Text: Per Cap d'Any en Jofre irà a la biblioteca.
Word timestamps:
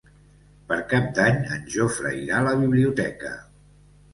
Per 0.69 0.77
Cap 0.93 1.11
d'Any 1.19 1.37
en 1.57 1.69
Jofre 1.75 2.15
irà 2.23 2.41
a 2.41 2.47
la 2.49 2.57
biblioteca. 2.63 3.37